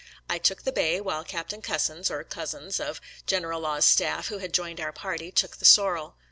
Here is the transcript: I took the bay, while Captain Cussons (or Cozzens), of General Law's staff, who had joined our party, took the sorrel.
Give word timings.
I 0.27 0.39
took 0.39 0.63
the 0.63 0.71
bay, 0.71 0.99
while 0.99 1.23
Captain 1.23 1.61
Cussons 1.61 2.09
(or 2.09 2.23
Cozzens), 2.23 2.79
of 2.79 2.99
General 3.27 3.61
Law's 3.61 3.85
staff, 3.85 4.29
who 4.29 4.39
had 4.39 4.51
joined 4.51 4.79
our 4.79 4.91
party, 4.91 5.31
took 5.31 5.57
the 5.57 5.63
sorrel. 5.65 6.15